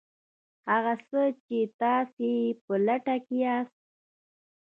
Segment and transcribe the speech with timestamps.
[0.69, 3.79] هغه څه چې تاسې یې په لټه کې یاست